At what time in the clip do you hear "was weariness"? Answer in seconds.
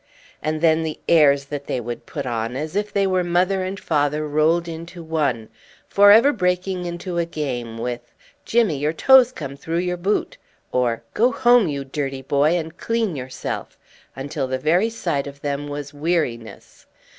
15.67-16.87